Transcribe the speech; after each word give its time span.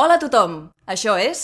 Hola 0.00 0.14
a 0.16 0.20
tothom! 0.22 0.52
Això 0.88 1.12
és... 1.20 1.40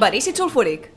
Verícid 0.00 0.34
sulfúric. 0.34 0.90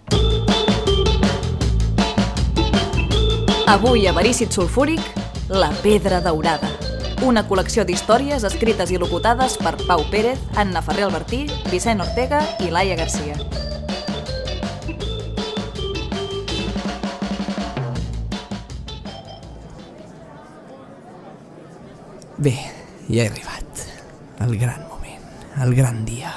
Avui 3.68 4.08
a 4.08 4.14
Verícid 4.18 4.50
sulfúric, 4.50 5.05
La 5.50 5.70
pedra 5.84 6.18
daurada. 6.20 6.80
Una 7.22 7.44
col·lecció 7.46 7.84
d'històries 7.86 8.42
escrites 8.48 8.90
i 8.90 8.98
locutades 8.98 9.54
per 9.62 9.76
Pau 9.86 10.02
Pérez, 10.10 10.40
Anna 10.58 10.82
Ferrer 10.82 11.04
Albertí, 11.06 11.44
Vicent 11.70 12.02
Ortega 12.02 12.39
i 12.66 12.71
Laia 12.74 12.96
Garcia. 12.98 13.36
Bé, 22.42 22.56
ja 23.06 23.21
he 23.21 23.28
arribat. 23.28 23.84
El 24.42 24.57
gran 24.57 24.88
moment, 24.90 25.28
el 25.62 25.76
gran 25.78 26.01
dia. 26.10 26.34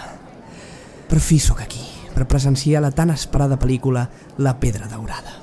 Per 1.09 1.17
fi 1.17 1.41
sóc 1.41 1.65
aquí, 1.65 1.87
per 2.13 2.29
presenciar 2.29 2.85
la 2.85 2.93
tan 2.93 3.09
esperada 3.15 3.57
pel·lícula 3.57 4.05
La 4.37 4.59
Pedra 4.61 4.85
Daurada. 4.93 5.34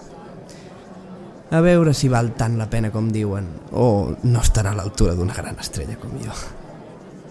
A 1.52 1.60
veure 1.60 1.92
si 1.92 2.08
val 2.08 2.30
tant 2.40 2.54
la 2.56 2.70
pena 2.72 2.94
com 2.94 3.10
diuen, 3.12 3.50
o 3.76 4.16
no 4.24 4.40
estarà 4.40 4.72
a 4.72 4.78
l'altura 4.78 5.18
d'una 5.18 5.36
gran 5.36 5.58
estrella 5.60 5.98
com 6.00 6.14
jo. 6.24 6.32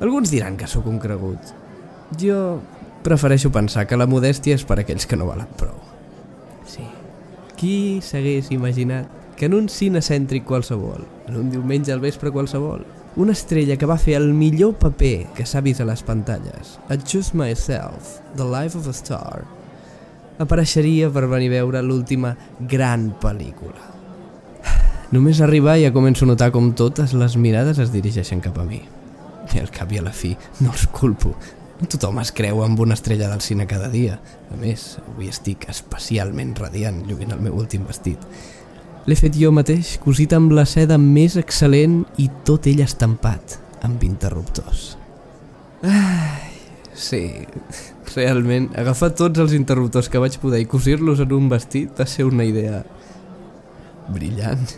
Alguns 0.04 0.28
diran 0.28 0.58
que 0.60 0.68
sóc 0.68 0.84
un 0.92 0.98
cregut. 1.00 1.54
Jo 2.20 2.60
prefereixo 3.00 3.48
pensar 3.48 3.86
que 3.88 3.96
la 3.96 4.04
modèstia 4.04 4.58
és 4.58 4.64
per 4.68 4.76
a 4.76 4.82
aquells 4.84 5.06
que 5.08 5.16
no 5.16 5.28
valen 5.30 5.48
prou. 5.56 5.78
Sí. 6.68 6.84
Qui 7.56 8.00
s'hagués 8.04 8.50
imaginat 8.52 9.08
que 9.40 9.48
en 9.48 9.56
un 9.56 9.70
cine 9.72 10.02
cèntric 10.04 10.44
qualsevol, 10.44 11.06
en 11.28 11.38
un 11.40 11.48
diumenge 11.48 11.94
al 11.94 12.02
vespre 12.04 12.28
qualsevol, 12.34 12.84
una 13.16 13.32
estrella 13.32 13.78
que 13.80 13.88
va 13.88 13.96
fer 13.96 14.18
el 14.18 14.34
millor 14.36 14.74
paper 14.82 15.30
que 15.38 15.46
s'ha 15.48 15.62
vist 15.64 15.80
a 15.80 15.86
les 15.88 16.04
pantalles, 16.04 16.76
A 16.92 16.98
Choose 17.00 17.32
Myself, 17.32 18.18
The 18.36 18.44
Life 18.44 18.76
of 18.76 18.88
a 18.88 18.92
Star, 18.92 19.46
apareixeria 20.38 21.08
per 21.08 21.24
venir 21.24 21.48
a 21.54 21.56
veure 21.62 21.82
l'última 21.82 22.34
gran 22.60 23.14
pel·lícula. 23.16 23.99
Només 25.10 25.40
arribar 25.42 25.74
ja 25.80 25.90
començo 25.90 26.22
a 26.22 26.28
notar 26.30 26.52
com 26.54 26.68
totes 26.78 27.16
les 27.18 27.34
mirades 27.34 27.80
es 27.82 27.90
dirigeixen 27.90 28.38
cap 28.44 28.60
a 28.62 28.64
mi. 28.66 28.78
I 29.50 29.58
al 29.58 29.70
cap 29.74 29.90
i 29.90 29.98
a 29.98 30.04
la 30.06 30.12
fi, 30.14 30.36
no 30.62 30.70
els 30.70 30.84
culpo. 30.94 31.32
Tothom 31.80 32.20
es 32.22 32.30
creu 32.36 32.60
amb 32.62 32.78
una 32.78 32.94
estrella 32.94 33.26
del 33.32 33.40
cine 33.42 33.66
cada 33.66 33.88
dia. 33.90 34.20
A 34.54 34.58
més, 34.60 35.00
avui 35.02 35.26
estic 35.32 35.64
especialment 35.72 36.52
radiant 36.60 37.00
lluint 37.08 37.34
el 37.34 37.40
meu 37.42 37.56
últim 37.58 37.88
vestit. 37.88 38.22
L'he 39.08 39.16
fet 39.18 39.34
jo 39.34 39.50
mateix, 39.50 39.96
cosit 39.98 40.36
amb 40.36 40.52
la 40.54 40.62
seda 40.68 40.98
més 41.00 41.34
excel·lent 41.40 42.04
i 42.22 42.28
tot 42.46 42.68
ell 42.70 42.82
estampat 42.84 43.56
amb 43.88 44.04
interruptors. 44.06 44.92
Ai, 45.82 46.52
sí, 46.94 47.24
realment, 48.12 48.68
agafar 48.78 49.10
tots 49.18 49.42
els 49.42 49.56
interruptors 49.58 50.12
que 50.12 50.22
vaig 50.22 50.38
poder 50.38 50.62
i 50.62 50.68
cosir-los 50.70 51.24
en 51.24 51.34
un 51.34 51.50
vestit 51.50 51.98
va 51.98 52.06
ser 52.06 52.28
una 52.28 52.46
idea 52.46 52.84
brillant. 54.12 54.68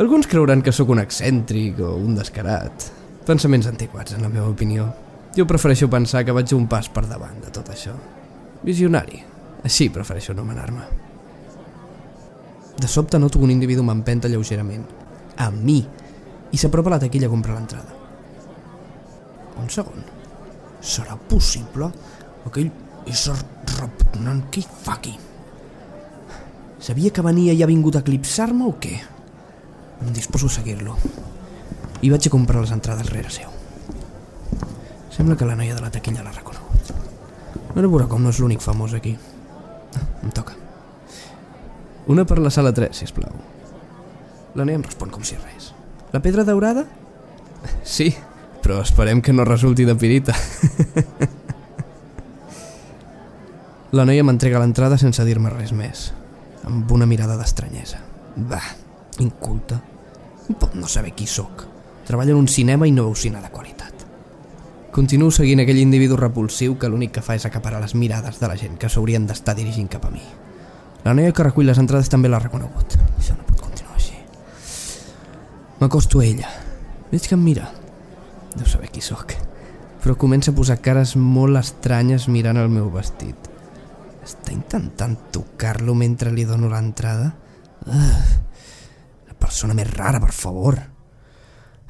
Alguns 0.00 0.26
creuran 0.26 0.62
que 0.64 0.72
sóc 0.72 0.88
un 0.88 1.02
excèntric 1.02 1.80
o 1.84 1.92
un 2.00 2.14
descarat. 2.16 2.86
Pensaments 3.28 3.68
antiquats, 3.68 4.14
en 4.16 4.22
la 4.24 4.30
meva 4.32 4.48
opinió. 4.48 4.86
Jo 5.36 5.44
prefereixo 5.46 5.90
pensar 5.92 6.24
que 6.24 6.32
vaig 6.32 6.54
un 6.56 6.64
pas 6.68 6.88
per 6.88 7.04
davant 7.10 7.36
de 7.44 7.52
tot 7.52 7.68
això. 7.68 7.92
Visionari. 8.64 9.20
Així 9.62 9.90
prefereixo 9.92 10.32
anomenar-me. 10.32 10.86
De 12.80 12.88
sobte 12.88 13.20
noto 13.20 13.38
un 13.38 13.52
individu 13.52 13.84
m'empenta 13.84 14.32
lleugerament. 14.32 14.88
A 15.36 15.50
mi. 15.52 15.82
I 16.52 16.56
s'apropa 16.56 16.88
a 16.88 16.96
la 16.96 17.02
taquilla 17.04 17.28
a 17.28 17.34
comprar 17.34 17.58
l'entrada. 17.58 17.92
Un 19.60 19.68
segon. 19.68 20.08
Serà 20.80 21.20
possible? 21.28 21.92
Aquell 22.48 22.72
ésser 23.06 23.36
repugnant 23.76 24.46
que 24.50 24.64
hi 24.64 24.66
fa 24.66 24.96
aquí? 24.96 25.14
Sabia 26.82 27.12
que 27.12 27.22
venia 27.22 27.52
i 27.52 27.62
ha 27.62 27.70
vingut 27.70 27.94
a 27.94 28.02
eclipsar-me 28.02 28.66
o 28.66 28.78
què? 28.80 28.96
Em 30.02 30.12
disposo 30.12 30.50
a 30.50 30.56
seguir-lo. 30.58 30.96
I 32.02 32.10
vaig 32.10 32.26
a 32.26 32.34
comprar 32.34 32.60
les 32.60 32.74
entrades 32.74 33.10
rere 33.10 33.30
seu. 33.30 33.50
Sembla 35.14 35.36
que 35.36 35.46
la 35.46 35.54
noia 35.54 35.76
de 35.76 35.84
la 35.84 35.92
taquilla 35.94 36.24
l'ha 36.24 36.34
reconegut. 36.34 36.92
Ara 37.76 37.88
veurà 37.88 38.08
com 38.10 38.22
no 38.22 38.32
és 38.32 38.40
l'únic 38.42 38.64
famós 38.64 38.94
aquí. 38.96 39.14
Ah, 39.94 40.06
em 40.24 40.32
toca. 40.34 40.56
Una 42.10 42.24
per 42.26 42.40
la 42.42 42.50
sala 42.50 42.72
3, 42.74 42.96
si 42.96 43.06
plau. 43.14 43.32
La 44.58 44.66
noia 44.66 44.80
em 44.80 44.84
respon 44.84 45.12
com 45.12 45.22
si 45.24 45.38
res. 45.38 45.70
La 46.12 46.20
pedra 46.24 46.44
daurada? 46.44 46.84
Sí, 47.86 48.10
però 48.64 48.80
esperem 48.82 49.22
que 49.22 49.32
no 49.32 49.46
resulti 49.46 49.86
de 49.86 49.94
pirita. 49.96 50.34
la 53.92 54.04
noia 54.08 54.24
m'entrega 54.24 54.60
l'entrada 54.60 54.98
sense 55.00 55.24
dir-me 55.28 55.52
res 55.52 55.72
més, 55.76 56.10
amb 56.66 56.90
una 56.92 57.08
mirada 57.08 57.38
d'estranyesa. 57.38 58.02
Va, 58.50 58.60
inculta. 59.20 59.91
Pot 60.58 60.74
no 60.74 60.88
saber 60.88 61.14
qui 61.14 61.26
sóc. 61.26 61.66
Treballa 62.06 62.32
en 62.32 62.42
un 62.42 62.48
cinema 62.48 62.86
i 62.88 62.92
no 62.92 63.06
veu 63.06 63.14
cine 63.14 63.40
de 63.40 63.50
qualitat. 63.50 63.92
Continuo 64.92 65.30
seguint 65.32 65.62
aquell 65.62 65.78
individu 65.80 66.18
repulsiu 66.18 66.74
que 66.76 66.88
l'únic 66.90 67.14
que 67.16 67.22
fa 67.24 67.36
és 67.38 67.46
acaparar 67.48 67.80
les 67.80 67.94
mirades 67.94 68.40
de 68.40 68.48
la 68.50 68.58
gent 68.60 68.74
que 68.76 68.90
s'haurien 68.92 69.24
d'estar 69.26 69.54
dirigint 69.56 69.88
cap 69.88 70.04
a 70.04 70.10
mi. 70.12 70.20
La 71.04 71.14
noia 71.14 71.32
que 71.32 71.46
recull 71.46 71.66
les 71.66 71.80
entrades 71.80 72.10
també 72.12 72.28
l'ha 72.28 72.42
reconegut. 72.42 72.98
Això 73.16 73.38
no 73.38 73.46
pot 73.46 73.62
continuar 73.62 73.96
així. 73.96 74.18
M'acosto 75.80 76.20
a 76.20 76.26
ella. 76.26 76.50
Veig 77.10 77.24
que 77.24 77.38
em 77.38 77.42
mira. 77.42 77.70
Deu 78.52 78.68
saber 78.68 78.92
qui 78.92 79.00
sóc. 79.00 79.32
Però 80.02 80.18
comença 80.18 80.52
a 80.52 80.58
posar 80.58 80.80
cares 80.84 81.16
molt 81.16 81.56
estranyes 81.56 82.28
mirant 82.28 82.60
el 82.60 82.68
meu 82.68 82.90
vestit. 82.92 83.48
Està 84.22 84.52
intentant 84.52 85.16
tocar-lo 85.34 85.94
mentre 85.98 86.30
li 86.30 86.44
dono 86.46 86.68
l'entrada? 86.70 87.32
Uh, 87.86 88.51
persona 89.52 89.76
més 89.76 89.90
rara, 89.92 90.16
per 90.16 90.32
favor. 90.32 90.78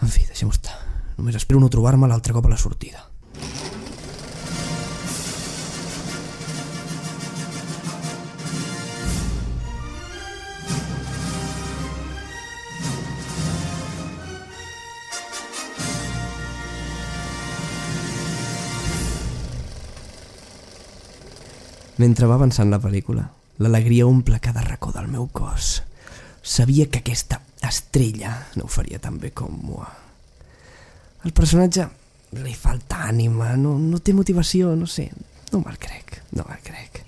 En 0.03 0.11
fi, 0.11 0.27
deixem-ho 0.27 0.51
estar. 0.51 0.75
Només 1.15 1.39
espero 1.39 1.61
no 1.63 1.71
trobar-me 1.71 2.09
l'altre 2.11 2.35
cop 2.35 2.49
a 2.49 2.51
la 2.51 2.59
sortida. 2.59 3.07
Mentre 22.03 22.27
va 22.27 22.35
avançant 22.35 22.73
la 22.73 22.83
pel·lícula, 22.83 23.29
l'alegria 23.63 24.09
omple 24.11 24.43
cada 24.43 24.67
racó 24.67 24.91
del 24.91 25.07
meu 25.07 25.29
cos. 25.31 25.85
Sabia 26.43 26.89
que 26.91 26.99
aquesta 26.99 27.39
estrella 27.69 28.35
no 28.57 28.65
ho 28.65 28.71
faria 28.71 28.99
tan 28.99 29.19
bé 29.23 29.31
com 29.31 29.53
moi. 29.63 29.87
El 31.23 31.35
personatge 31.37 31.87
li 32.43 32.55
falta 32.57 33.05
ànima, 33.07 33.53
no, 33.61 33.77
no 33.79 34.01
té 34.01 34.15
motivació, 34.17 34.73
no 34.75 34.89
sé, 34.89 35.11
no 35.53 35.61
me'l 35.61 35.79
crec, 35.79 36.23
no 36.33 36.47
me'l 36.49 36.65
crec. 36.65 37.03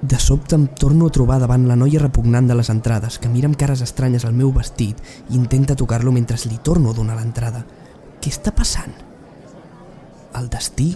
De 0.00 0.18
sobte 0.18 0.56
em 0.56 0.66
torno 0.66 1.06
a 1.06 1.12
trobar 1.12 1.36
davant 1.42 1.66
la 1.68 1.76
noia 1.76 2.00
repugnant 2.00 2.46
de 2.48 2.54
les 2.56 2.70
entrades, 2.72 3.18
que 3.20 3.28
mira 3.28 3.46
amb 3.50 3.58
cares 3.60 3.82
estranyes 3.84 4.24
al 4.24 4.32
meu 4.32 4.48
vestit 4.50 4.98
i 5.28 5.36
intenta 5.36 5.76
tocar-lo 5.76 6.10
mentre 6.10 6.38
li 6.48 6.56
torno 6.64 6.90
a 6.90 6.96
donar 6.96 7.18
l'entrada. 7.18 7.60
Què 8.20 8.32
està 8.32 8.50
passant? 8.56 8.96
El 10.40 10.48
destí? 10.48 10.94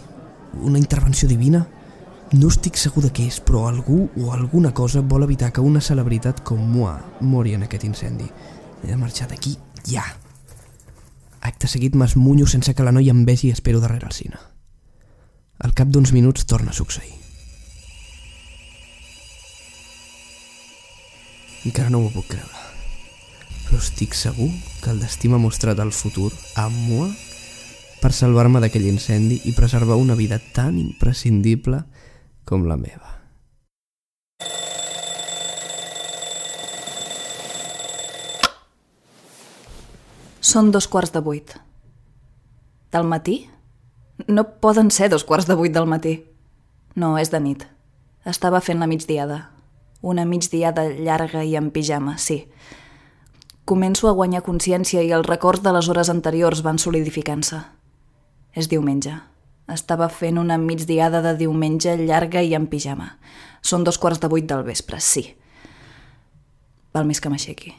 Una 0.56 0.81
intervenció 0.81 1.29
divina? 1.29 1.67
No 2.35 2.49
estic 2.51 2.75
segur 2.81 3.05
de 3.05 3.13
què 3.15 3.29
és, 3.31 3.37
però 3.39 3.69
algú 3.69 4.09
o 4.19 4.33
alguna 4.35 4.73
cosa 4.75 5.05
vol 5.07 5.23
evitar 5.23 5.53
que 5.55 5.63
una 5.63 5.83
celebritat 5.85 6.41
com 6.43 6.59
Moa 6.59 6.97
mori 7.21 7.53
en 7.55 7.63
aquest 7.63 7.85
incendi. 7.87 8.27
He 8.83 8.89
de 8.89 8.97
marxar 8.99 9.29
d'aquí 9.31 9.53
ja. 9.87 10.03
Acte 11.47 11.69
seguit 11.71 11.95
m'esmunyo 11.95 12.49
sense 12.51 12.75
que 12.75 12.83
la 12.83 12.91
noia 12.97 13.13
em 13.15 13.21
vegi 13.29 13.53
i 13.53 13.55
espero 13.55 13.79
darrere 13.79 14.09
el 14.11 14.17
cine. 14.17 14.41
Al 15.63 15.77
cap 15.79 15.93
d'uns 15.95 16.11
minuts 16.17 16.49
torna 16.51 16.73
a 16.73 16.75
succeir. 16.75 17.13
Encara 21.71 21.93
no 21.93 22.01
m'ho 22.03 22.11
puc 22.17 22.33
creure. 22.33 22.65
Però 23.69 23.79
estic 23.79 24.17
segur 24.19 24.49
que 24.83 24.91
el 24.91 24.99
destí 25.05 25.31
m'ha 25.31 25.39
mostrat 25.39 25.79
el 25.79 25.95
futur 25.95 26.33
a 26.59 26.67
Moa 26.67 27.13
per 28.03 28.11
salvar-me 28.11 28.59
d'aquell 28.65 28.91
incendi 28.91 29.39
i 29.45 29.55
preservar 29.55 30.01
una 30.03 30.19
vida 30.19 30.41
tan 30.53 30.81
imprescindible 30.83 31.85
com 32.44 32.67
la 32.69 32.76
meva. 32.76 33.11
Són 40.44 40.70
dos 40.70 40.87
quarts 40.87 41.11
de 41.11 41.23
vuit. 41.25 41.56
Del 42.93 43.08
matí? 43.08 43.41
No 44.29 44.44
poden 44.62 44.93
ser 44.94 45.08
dos 45.11 45.25
quarts 45.25 45.49
de 45.49 45.56
vuit 45.58 45.73
del 45.75 45.88
matí. 45.91 46.19
No, 46.94 47.17
és 47.19 47.32
de 47.32 47.41
nit. 47.41 47.64
Estava 48.29 48.61
fent 48.61 48.79
la 48.79 48.87
migdiada. 48.87 49.50
Una 50.05 50.25
migdiada 50.29 50.85
llarga 50.93 51.43
i 51.43 51.56
en 51.56 51.73
pijama, 51.75 52.19
sí. 52.19 52.44
Començo 53.64 54.06
a 54.06 54.14
guanyar 54.14 54.44
consciència 54.44 55.02
i 55.02 55.11
els 55.17 55.26
records 55.26 55.64
de 55.64 55.73
les 55.75 55.88
hores 55.88 56.12
anteriors 56.12 56.62
van 56.62 56.79
solidificant-se. 56.79 57.64
És 58.55 58.69
diumenge. 58.69 59.17
Estava 59.72 60.11
fent 60.12 60.37
una 60.37 60.58
migdiada 60.61 61.22
de 61.25 61.32
diumenge 61.38 61.94
llarga 61.96 62.43
i 62.44 62.52
en 62.52 62.66
pijama. 62.69 63.14
Són 63.64 63.84
dos 63.84 63.96
quarts 63.96 64.20
de 64.20 64.28
vuit 64.28 64.44
del 64.44 64.61
vespre, 64.66 65.00
sí. 65.00 65.25
Val 66.93 67.08
més 67.08 67.20
que 67.20 67.32
m'aixequi. 67.32 67.72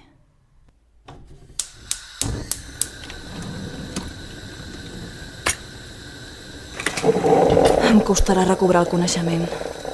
Em 7.85 8.01
costarà 8.01 8.47
recobrar 8.49 8.81
el 8.81 8.89
coneixement. 8.89 9.45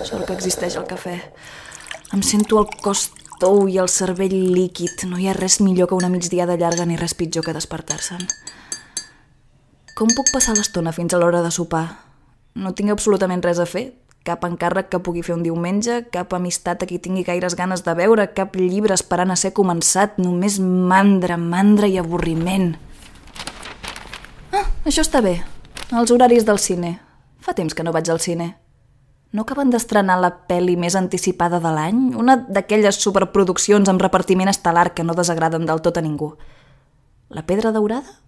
Sort 0.08 0.30
que 0.30 0.38
existeix 0.38 0.80
el 0.80 0.88
cafè. 0.88 1.18
Em 2.16 2.24
sento 2.24 2.62
el 2.62 2.72
cos 2.82 3.10
tou 3.44 3.68
i 3.68 3.76
el 3.84 3.92
cervell 3.92 4.38
líquid. 4.56 5.04
No 5.12 5.20
hi 5.20 5.28
ha 5.28 5.36
res 5.36 5.60
millor 5.60 5.92
que 5.92 6.00
una 6.00 6.10
migdiada 6.14 6.56
llarga 6.56 6.88
ni 6.88 6.96
res 6.96 7.18
pitjor 7.20 7.44
que 7.44 7.58
despertar-se'n. 7.58 8.30
Com 9.96 10.12
puc 10.16 10.30
passar 10.32 10.56
l'estona 10.56 10.94
fins 10.96 11.14
a 11.14 11.20
l'hora 11.20 11.42
de 11.44 11.52
sopar? 11.52 11.86
No 12.56 12.72
tinc 12.76 12.94
absolutament 12.94 13.44
res 13.44 13.60
a 13.60 13.68
fer. 13.68 13.92
Cap 14.24 14.46
encàrrec 14.46 14.92
que 14.92 15.00
pugui 15.02 15.24
fer 15.26 15.34
un 15.34 15.42
diumenge, 15.44 16.04
cap 16.14 16.34
amistat 16.38 16.84
a 16.84 16.88
qui 16.88 17.00
tingui 17.02 17.26
gaires 17.26 17.56
ganes 17.58 17.82
de 17.82 17.94
veure, 17.98 18.28
cap 18.38 18.56
llibre 18.56 18.94
esperant 18.94 19.34
a 19.34 19.38
ser 19.40 19.50
començat, 19.58 20.20
només 20.22 20.60
mandra, 20.62 21.40
mandra 21.42 21.90
i 21.90 21.98
avorriment. 21.98 22.76
Ah, 24.54 24.68
això 24.86 25.02
està 25.02 25.24
bé. 25.26 25.40
Els 25.92 26.14
horaris 26.14 26.46
del 26.46 26.62
cine. 26.62 27.00
Fa 27.42 27.58
temps 27.58 27.74
que 27.74 27.84
no 27.84 27.92
vaig 27.92 28.14
al 28.14 28.22
cine. 28.22 28.54
No 29.34 29.44
acaben 29.44 29.72
d'estrenar 29.74 30.20
la 30.22 30.32
pel·li 30.48 30.78
més 30.78 30.96
anticipada 30.96 31.60
de 31.64 31.72
l'any? 31.74 32.12
Una 32.20 32.38
d'aquelles 32.48 33.00
superproduccions 33.02 33.90
amb 33.90 34.04
repartiment 34.04 34.52
estel·lar 34.52 34.92
que 34.94 35.04
no 35.08 35.16
desagraden 35.18 35.66
del 35.66 35.82
tot 35.82 35.98
a 35.98 36.04
ningú. 36.06 36.36
La 37.30 37.46
pedra 37.48 37.72
daurada? 37.72 38.22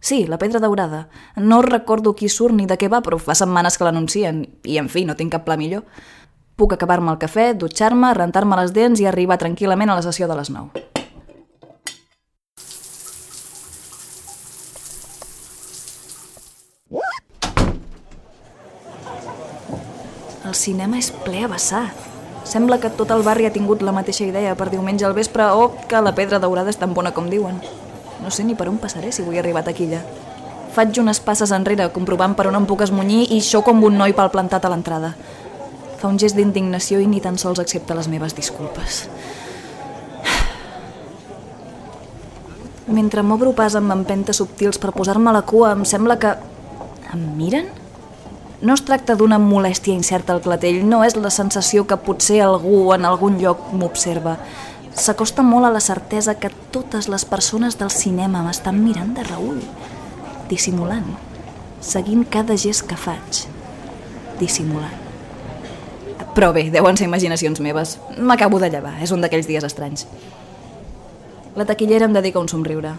Sí, 0.00 0.26
la 0.26 0.38
pedra 0.38 0.58
daurada. 0.60 1.08
No 1.36 1.60
recordo 1.62 2.14
qui 2.16 2.28
surt 2.28 2.56
ni 2.56 2.64
de 2.66 2.78
què 2.80 2.88
va, 2.88 3.02
però 3.04 3.18
fa 3.20 3.36
setmanes 3.36 3.76
que 3.76 3.84
l'anuncien 3.84 4.46
i, 4.64 4.78
en 4.80 4.88
fi, 4.88 5.04
no 5.04 5.16
tinc 5.16 5.36
cap 5.36 5.44
pla 5.44 5.58
millor. 5.60 5.84
Puc 6.56 6.72
acabar-me 6.72 7.12
el 7.12 7.20
cafè, 7.20 7.52
dutxar-me, 7.56 8.14
rentar-me 8.16 8.56
les 8.60 8.72
dents 8.72 9.00
i 9.00 9.06
arribar 9.08 9.36
tranquil·lament 9.40 9.92
a 9.92 9.98
la 10.00 10.04
sessió 10.04 10.28
de 10.28 10.38
les 10.40 10.50
9. 10.52 10.88
El 20.50 20.56
cinema 20.58 20.98
és 20.98 21.12
ple 21.24 21.44
a 21.44 21.52
vessar. 21.52 21.84
Sembla 22.48 22.80
que 22.82 22.90
tot 22.90 23.12
el 23.14 23.22
barri 23.22 23.46
ha 23.46 23.52
tingut 23.54 23.84
la 23.86 23.92
mateixa 23.94 24.24
idea 24.24 24.56
per 24.58 24.66
diumenge 24.72 25.06
al 25.06 25.14
vespre 25.14 25.52
o 25.54 25.68
que 25.86 26.00
la 26.02 26.16
pedra 26.16 26.40
daurada 26.42 26.72
és 26.72 26.80
tan 26.80 26.96
bona 26.96 27.12
com 27.14 27.28
diuen. 27.30 27.60
No 28.22 28.30
sé 28.30 28.44
ni 28.44 28.54
per 28.54 28.68
on 28.68 28.78
passaré 28.78 29.12
si 29.12 29.24
vull 29.24 29.38
arribar 29.40 29.64
a 29.64 29.68
taquilla. 29.70 30.02
Faig 30.74 31.00
unes 31.02 31.18
passes 31.24 31.50
enrere, 31.56 31.88
comprovant 31.94 32.36
per 32.38 32.46
on 32.50 32.58
em 32.60 32.66
puc 32.68 32.84
esmunyir 32.84 33.24
i 33.34 33.40
xo 33.42 33.64
com 33.66 33.82
un 33.86 33.96
noi 33.98 34.14
pel 34.14 34.30
plantat 34.30 34.64
a 34.64 34.70
l'entrada. 34.70 35.14
Fa 35.98 36.08
un 36.08 36.20
gest 36.20 36.38
d'indignació 36.38 37.00
i 37.02 37.08
ni 37.10 37.20
tan 37.20 37.40
sols 37.40 37.58
accepta 37.60 37.96
les 37.98 38.08
meves 38.08 38.36
disculpes. 38.36 39.02
Mentre 42.90 43.22
m'obro 43.22 43.52
pas 43.54 43.74
amb 43.78 43.92
empentes 43.94 44.40
subtils 44.40 44.78
per 44.82 44.94
posar-me 44.94 45.34
la 45.34 45.42
cua, 45.46 45.74
em 45.76 45.84
sembla 45.86 46.18
que... 46.18 46.32
Em 47.14 47.22
miren? 47.36 47.68
No 48.60 48.74
es 48.76 48.82
tracta 48.84 49.14
d'una 49.16 49.38
molèstia 49.40 49.94
incerta 49.96 50.34
al 50.34 50.42
clatell, 50.44 50.82
no 50.84 51.00
és 51.06 51.14
la 51.16 51.30
sensació 51.32 51.86
que 51.88 51.96
potser 51.96 52.42
algú 52.44 52.90
en 52.92 53.06
algun 53.08 53.38
lloc 53.40 53.70
m'observa. 53.72 54.34
S'acosta 54.94 55.42
molt 55.46 55.68
a 55.68 55.70
la 55.70 55.80
certesa 55.80 56.34
que 56.40 56.50
totes 56.74 57.08
les 57.08 57.24
persones 57.24 57.78
del 57.78 57.92
cinema 57.94 58.42
m'estan 58.42 58.80
mirant 58.82 59.12
de 59.14 59.22
reull, 59.28 59.60
dissimulant, 60.50 61.06
seguint 61.80 62.26
cada 62.26 62.56
gest 62.58 62.88
que 62.90 62.98
faig, 62.98 63.44
dissimulant. 64.40 64.98
Però 66.34 66.50
bé, 66.54 66.68
deuen 66.70 66.98
ser 66.98 67.06
imaginacions 67.06 67.62
meves. 67.62 67.96
M'acabo 68.18 68.60
de 68.62 68.70
llevar, 68.70 68.96
és 69.02 69.10
un 69.14 69.22
d'aquells 69.22 69.48
dies 69.50 69.64
estranys. 69.66 70.06
La 71.56 71.66
taquillera 71.66 72.06
em 72.06 72.14
dedica 72.14 72.42
un 72.42 72.48
somriure. 72.50 72.94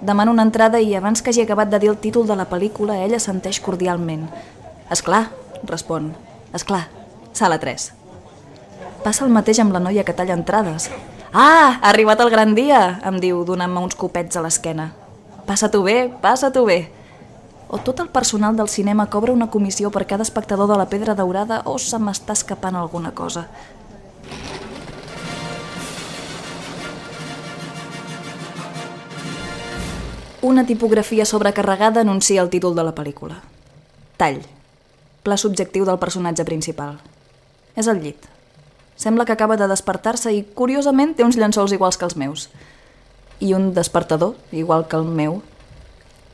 Demano 0.00 0.34
una 0.34 0.44
entrada 0.46 0.80
i 0.82 0.94
abans 0.94 1.22
que 1.22 1.32
hagi 1.32 1.42
acabat 1.46 1.70
de 1.72 1.80
dir 1.82 1.90
el 1.90 1.98
títol 1.98 2.26
de 2.28 2.36
la 2.36 2.46
pel·lícula, 2.50 3.00
ella 3.02 3.18
senteix 3.22 3.60
cordialment. 3.60 4.28
Esclar, 4.90 5.30
respon. 5.64 6.12
Esclar, 6.54 6.86
sala 7.32 7.58
3. 7.58 7.92
Passa 9.02 9.24
el 9.24 9.34
mateix 9.34 9.58
amb 9.62 9.74
la 9.74 9.82
noia 9.82 10.04
que 10.04 10.14
talla 10.14 10.36
entrades. 10.36 10.90
Ah, 11.38 11.80
ha 11.82 11.90
arribat 11.90 12.22
el 12.24 12.30
gran 12.32 12.54
dia, 12.56 12.96
em 13.04 13.18
diu, 13.20 13.42
donant-me 13.44 13.82
uns 13.84 13.96
copets 14.00 14.38
a 14.38 14.40
l'esquena. 14.40 14.86
Passa-t'ho 15.44 15.82
bé, 15.84 16.08
passa-t'ho 16.22 16.62
bé. 16.64 16.78
O 17.68 17.76
tot 17.84 17.98
el 18.00 18.06
personal 18.08 18.56
del 18.56 18.70
cinema 18.72 19.04
cobra 19.12 19.34
una 19.36 19.50
comissió 19.52 19.90
per 19.92 20.06
cada 20.08 20.24
espectador 20.24 20.70
de 20.70 20.78
la 20.80 20.86
Pedra 20.88 21.12
Daurada 21.18 21.58
o 21.68 21.74
se 21.76 21.98
m'està 22.00 22.32
escapant 22.32 22.78
alguna 22.80 23.12
cosa. 23.12 23.42
Una 30.40 30.64
tipografia 30.64 31.26
sobrecarregada 31.26 32.00
anuncia 32.00 32.40
el 32.40 32.48
títol 32.48 32.74
de 32.74 32.86
la 32.86 32.94
pel·lícula. 32.94 33.42
Tall. 34.16 34.40
Pla 35.22 35.36
subjectiu 35.36 35.84
del 35.84 36.00
personatge 36.00 36.48
principal. 36.48 36.96
És 37.76 37.92
al 37.92 38.00
llit. 38.00 38.24
Sembla 38.96 39.26
que 39.28 39.32
acaba 39.36 39.58
de 39.60 39.68
despertar-se 39.68 40.32
i, 40.32 40.42
curiosament, 40.56 41.12
té 41.16 41.24
uns 41.24 41.36
llençols 41.36 41.74
iguals 41.76 42.00
que 42.00 42.06
els 42.08 42.16
meus. 42.16 42.48
I 43.44 43.52
un 43.52 43.74
despertador, 43.76 44.34
igual 44.52 44.86
que 44.88 44.96
el 44.96 45.04
meu, 45.04 45.42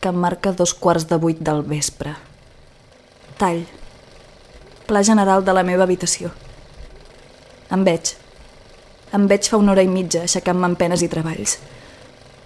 que 0.01 0.13
marca 0.15 0.53
dos 0.55 0.75
quarts 0.75 1.09
de 1.11 1.19
vuit 1.19 1.43
del 1.43 1.63
vespre. 1.67 2.15
Tall. 3.39 3.67
Pla 4.87 5.03
general 5.03 5.45
de 5.45 5.55
la 5.55 5.67
meva 5.67 5.83
habitació. 5.87 6.31
Em 7.75 7.83
veig. 7.87 8.15
Em 9.13 9.27
veig 9.27 9.51
fa 9.51 9.59
una 9.59 9.75
hora 9.75 9.83
i 9.83 9.91
mitja 9.91 10.23
aixecant-me 10.23 10.71
amb 10.71 10.79
penes 10.79 11.03
i 11.03 11.11
treballs. 11.11 11.59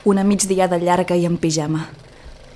Una 0.09 0.25
migdiada 0.25 0.81
llarga 0.81 1.17
i 1.17 1.27
en 1.29 1.37
pijama. 1.37 1.89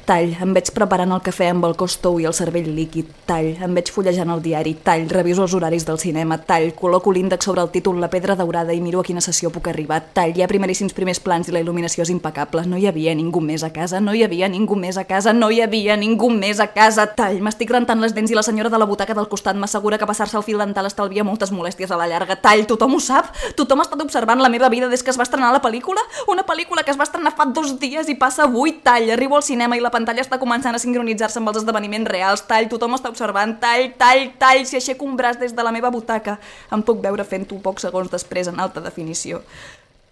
Tall, 0.06 0.32
em 0.42 0.52
veig 0.56 0.70
preparant 0.74 1.12
el 1.14 1.22
cafè 1.24 1.50
amb 1.52 1.64
el 1.68 1.74
cos 1.78 1.96
tou 2.02 2.18
i 2.20 2.26
el 2.28 2.34
cervell 2.36 2.68
líquid. 2.74 3.08
Tall, 3.28 3.52
em 3.62 3.74
veig 3.76 3.90
fullejant 3.92 4.30
el 4.34 4.42
diari. 4.42 4.72
Tall, 4.84 5.06
reviso 5.12 5.44
els 5.44 5.54
horaris 5.54 5.86
del 5.86 6.00
cinema. 6.02 6.38
Tall, 6.46 6.72
col·loco 6.78 7.12
l'índex 7.14 7.46
sobre 7.46 7.62
el 7.62 7.70
títol 7.70 8.00
La 8.00 8.10
pedra 8.10 8.36
daurada 8.36 8.74
i 8.74 8.80
miro 8.80 9.00
a 9.00 9.06
quina 9.06 9.22
sessió 9.24 9.50
puc 9.54 9.68
arribar. 9.70 10.00
Tall, 10.14 10.32
hi 10.36 10.42
ha 10.42 10.48
primeríssims 10.50 10.94
primers 10.96 11.20
plans 11.20 11.48
i 11.48 11.54
la 11.54 11.62
il·luminació 11.62 12.02
és 12.06 12.12
impecable. 12.14 12.64
No 12.66 12.78
hi 12.80 12.88
havia 12.90 13.14
ningú 13.14 13.42
més 13.44 13.64
a 13.66 13.70
casa, 13.74 14.00
no 14.00 14.14
hi 14.14 14.24
havia 14.24 14.48
ningú 14.48 14.78
més 14.78 14.98
a 14.98 15.04
casa, 15.04 15.34
no 15.36 15.50
hi 15.50 15.60
havia 15.62 15.96
ningú 16.00 16.30
més 16.34 16.60
a 16.60 16.70
casa. 16.74 17.06
Tall, 17.16 17.40
m'estic 17.44 17.70
rentant 17.70 18.00
les 18.00 18.14
dents 18.16 18.30
i 18.30 18.38
la 18.38 18.46
senyora 18.46 18.72
de 18.72 18.80
la 18.80 18.88
butaca 18.90 19.14
del 19.14 19.28
costat 19.28 19.58
m'assegura 19.60 19.98
que 19.98 20.08
passar-se 20.08 20.38
el 20.40 20.46
fil 20.46 20.58
dental 20.58 20.88
estalvia 20.88 21.26
moltes 21.26 21.52
molèsties 21.52 21.90
a 21.92 22.00
la 22.00 22.08
llarga. 22.10 22.38
Tall, 22.40 22.66
tothom 22.70 22.96
ho 22.96 23.02
sap? 23.04 23.30
Tothom 23.58 23.82
ha 23.82 23.88
estat 23.88 24.02
observant 24.02 24.42
la 24.42 24.50
meva 24.52 24.70
vida 24.72 24.88
des 24.88 25.02
que 25.02 25.14
es 25.14 25.18
va 25.18 25.28
estrenar 25.28 25.52
la 25.52 25.62
pel·lícula? 25.62 26.02
Una 26.28 26.46
pel·lícula 26.46 26.84
que 26.84 26.94
es 26.94 26.98
va 26.98 27.06
estrenar 27.06 27.34
fa 27.36 27.46
dos 27.46 27.76
dies 27.78 28.08
i 28.08 28.16
passa 28.18 28.46
avui. 28.48 28.78
Tall, 28.82 29.10
arribo 29.14 29.36
al 29.36 29.46
cinema 29.46 29.76
i 29.76 29.84
la 29.84 29.89
pantalla 29.90 30.22
està 30.24 30.38
començant 30.40 30.74
a 30.74 30.80
sincronitzar-se 30.82 31.38
amb 31.40 31.50
els 31.52 31.60
esdeveniments 31.60 32.08
reals. 32.10 32.42
Tall, 32.48 32.68
tothom 32.72 32.96
està 32.96 33.10
observant. 33.12 33.56
Tall, 33.62 33.90
tall, 34.00 34.30
tall. 34.40 34.64
Si 34.66 34.78
aixeco 34.78 35.06
un 35.06 35.16
braç 35.18 35.38
des 35.40 35.54
de 35.56 35.66
la 35.66 35.72
meva 35.74 35.90
butaca, 35.90 36.38
em 36.72 36.82
puc 36.82 37.02
veure 37.04 37.26
fent-ho 37.26 37.58
pocs 37.64 37.86
segons 37.86 38.10
després 38.10 38.48
en 38.50 38.60
alta 38.60 38.82
definició. 38.84 39.42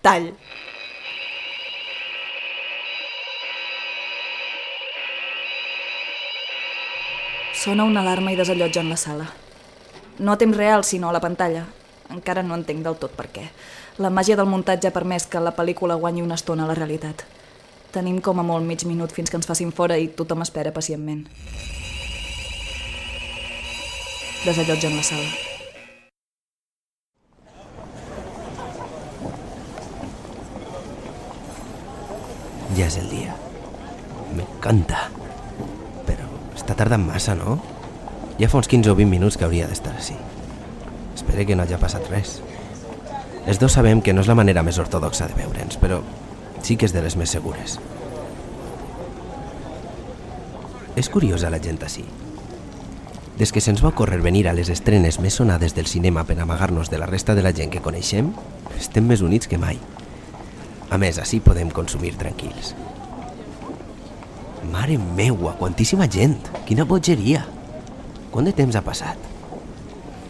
Tall. 0.03 0.33
Sona 7.59 7.83
una 7.83 8.05
alarma 8.05 8.31
i 8.31 8.37
desallotja 8.39 8.85
en 8.85 8.91
la 8.91 8.97
sala. 8.97 9.25
No 10.19 10.33
a 10.33 10.39
temps 10.39 10.57
real, 10.57 10.85
sinó 10.85 11.09
a 11.09 11.13
la 11.13 11.21
pantalla. 11.21 11.65
Encara 12.11 12.43
no 12.43 12.55
entenc 12.55 12.85
del 12.85 12.97
tot 13.03 13.17
per 13.19 13.27
què. 13.35 13.49
La 13.99 14.11
màgia 14.15 14.37
del 14.39 14.47
muntatge 14.47 14.87
ha 14.87 14.95
permès 14.95 15.27
que 15.27 15.43
la 15.43 15.57
pel·lícula 15.57 15.99
guanyi 15.99 16.23
una 16.23 16.39
estona 16.39 16.65
a 16.65 16.71
la 16.71 16.79
realitat. 16.79 17.27
Tenim 17.89 18.21
com 18.21 18.37
a 18.37 18.45
molt 18.45 18.67
mig 18.69 18.85
minut 18.85 19.13
fins 19.17 19.31
que 19.33 19.39
ens 19.41 19.49
facin 19.49 19.71
fora 19.73 19.97
i 19.97 20.11
tothom 20.13 20.45
espera 20.45 20.75
pacientment. 20.77 21.25
Desallotgen 24.45 24.97
la 24.97 25.03
sala. 25.03 25.31
Ja 32.77 32.87
és 32.87 32.99
el 33.01 33.09
dia. 33.09 33.33
M'encanta. 34.37 35.09
Però 36.05 36.29
està 36.53 36.77
tardant 36.77 37.09
massa, 37.09 37.35
no? 37.35 37.57
Ja 38.39 38.53
fa 38.53 38.61
uns 38.61 38.69
15 38.71 38.93
o 38.93 38.99
20 39.01 39.11
minuts 39.17 39.41
que 39.41 39.49
hauria 39.49 39.67
d'estar 39.67 39.97
així. 39.97 40.15
Espero 41.17 41.49
que 41.49 41.57
no 41.57 41.65
hagi 41.65 41.81
passat 41.81 42.07
res. 42.13 42.39
Els 43.49 43.59
dos 43.59 43.73
sabem 43.73 44.05
que 44.05 44.13
no 44.13 44.21
és 44.21 44.29
la 44.29 44.37
manera 44.37 44.63
més 44.63 44.79
ortodoxa 44.79 45.27
de 45.27 45.41
veure'ns, 45.41 45.81
però 45.81 46.03
sí 46.63 46.77
que 46.77 46.89
és 46.89 46.95
de 46.95 47.03
les 47.05 47.17
més 47.17 47.31
segures. 47.31 47.79
És 50.99 51.09
curiosa 51.13 51.51
la 51.51 51.61
gent 51.63 51.79
així. 51.87 52.05
Des 53.39 53.53
que 53.55 53.63
se'ns 53.63 53.85
va 53.85 53.93
ocórrer 53.93 54.19
venir 54.19 54.49
a 54.51 54.55
les 54.57 54.69
estrenes 54.73 55.21
més 55.23 55.37
sonades 55.39 55.77
del 55.77 55.87
cinema 55.87 56.25
per 56.27 56.41
amagar-nos 56.43 56.91
de 56.91 56.99
la 56.99 57.07
resta 57.07 57.37
de 57.39 57.45
la 57.47 57.55
gent 57.55 57.71
que 57.71 57.83
coneixem, 57.85 58.33
estem 58.77 59.07
més 59.07 59.23
units 59.23 59.47
que 59.47 59.61
mai. 59.63 59.79
A 60.91 60.99
més, 60.99 61.21
així 61.23 61.39
podem 61.45 61.71
consumir 61.71 62.17
tranquils. 62.19 62.75
Mare 64.73 64.99
meua, 64.99 65.55
quantíssima 65.61 66.09
gent! 66.11 66.41
Quina 66.67 66.89
bogeria! 66.89 67.45
Quant 68.33 68.49
de 68.49 68.53
temps 68.57 68.75
ha 68.75 68.83
passat? 68.85 69.38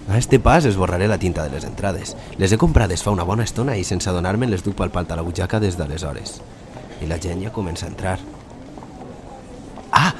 A 0.09 0.17
este 0.17 0.41
pas 0.41 0.65
esborraré 0.65 1.07
la 1.07 1.19
tinta 1.19 1.45
de 1.45 1.51
les 1.51 1.65
entrades. 1.65 2.17
Les 2.39 2.53
he 2.53 2.57
comprades 2.57 3.03
fa 3.05 3.13
una 3.13 3.27
bona 3.29 3.45
estona 3.45 3.77
i 3.77 3.85
sense 3.85 4.09
adonar-me 4.09 4.49
les 4.49 4.65
duc 4.65 4.75
palpant 4.79 5.11
a 5.13 5.19
la 5.19 5.25
butxaca 5.27 5.61
des 5.61 5.77
d'aleshores. 5.77 6.39
I 7.05 7.09
la 7.11 7.19
gent 7.21 7.45
ja 7.45 7.53
comença 7.53 7.85
a 7.85 7.93
entrar. 7.93 8.17
Ah! 9.93 10.15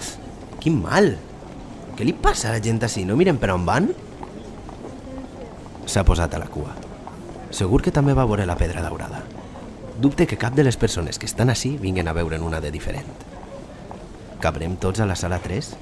Quin 0.61 0.77
mal! 0.83 1.15
Què 1.97 2.05
li 2.05 2.13
passa 2.13 2.51
a 2.51 2.53
la 2.57 2.61
gent 2.63 2.83
així? 2.85 3.07
No 3.09 3.17
miren 3.17 3.41
per 3.41 3.49
on 3.55 3.65
van? 3.65 3.89
S'ha 5.89 6.05
posat 6.05 6.37
a 6.37 6.43
la 6.43 6.51
cua. 6.53 6.75
Segur 7.51 7.81
que 7.81 7.95
també 7.95 8.13
va 8.13 8.27
veure 8.29 8.45
la 8.47 8.59
pedra 8.61 8.85
daurada. 8.85 9.23
Dubte 9.99 10.27
que 10.29 10.37
cap 10.37 10.53
de 10.55 10.67
les 10.67 10.77
persones 10.77 11.19
que 11.19 11.27
estan 11.27 11.49
així 11.49 11.79
vinguen 11.81 12.07
a 12.07 12.15
veure'n 12.15 12.45
una 12.45 12.61
de 12.61 12.71
diferent. 12.71 13.09
Cabrem 14.39 14.77
tots 14.77 15.01
a 15.01 15.09
la 15.09 15.17
sala 15.17 15.41
3? 15.43 15.73